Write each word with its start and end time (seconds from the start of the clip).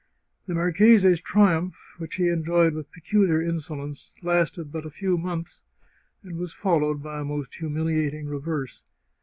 The 0.47 0.55
marchese's 0.55 1.21
triumph, 1.21 1.75
which 1.99 2.15
he 2.15 2.29
enjoyed 2.29 2.73
with 2.73 2.91
peculiar 2.91 3.37
inso 3.39 3.77
lence, 3.77 4.15
lasted 4.23 4.71
but 4.71 4.83
a 4.83 4.89
few 4.89 5.15
months, 5.15 5.61
and 6.23 6.37
was 6.39 6.55
followed 6.55 7.03
by 7.03 7.19
a 7.19 7.23
most 7.23 7.53
humiliating 7.53 8.25
reverse. 8.25 8.81